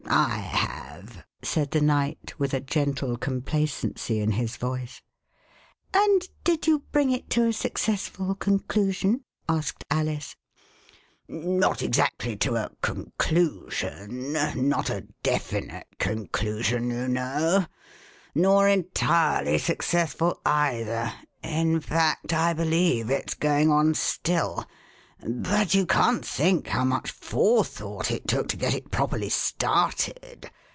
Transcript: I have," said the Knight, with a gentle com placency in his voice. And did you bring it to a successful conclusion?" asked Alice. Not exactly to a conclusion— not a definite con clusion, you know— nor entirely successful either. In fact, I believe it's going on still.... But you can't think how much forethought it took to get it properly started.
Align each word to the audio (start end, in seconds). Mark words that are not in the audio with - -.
I 0.13 0.39
have," 0.39 1.23
said 1.41 1.71
the 1.71 1.79
Knight, 1.79 2.33
with 2.37 2.53
a 2.53 2.59
gentle 2.59 3.15
com 3.15 3.41
placency 3.41 4.19
in 4.19 4.31
his 4.31 4.57
voice. 4.57 5.01
And 5.93 6.27
did 6.43 6.67
you 6.67 6.79
bring 6.91 7.11
it 7.11 7.29
to 7.29 7.47
a 7.47 7.53
successful 7.53 8.35
conclusion?" 8.35 9.23
asked 9.49 9.85
Alice. 9.89 10.35
Not 11.29 11.81
exactly 11.81 12.35
to 12.37 12.57
a 12.57 12.71
conclusion— 12.81 14.33
not 14.73 14.89
a 14.89 15.07
definite 15.23 15.87
con 15.97 16.27
clusion, 16.27 16.91
you 16.91 17.07
know— 17.07 17.67
nor 18.35 18.67
entirely 18.67 19.59
successful 19.59 20.41
either. 20.45 21.13
In 21.41 21.79
fact, 21.79 22.33
I 22.33 22.51
believe 22.51 23.09
it's 23.09 23.33
going 23.33 23.71
on 23.71 23.93
still.... 23.93 24.65
But 25.23 25.75
you 25.75 25.85
can't 25.85 26.25
think 26.25 26.65
how 26.65 26.83
much 26.83 27.11
forethought 27.11 28.09
it 28.09 28.27
took 28.27 28.47
to 28.49 28.57
get 28.57 28.73
it 28.73 28.89
properly 28.89 29.29
started. 29.29 30.49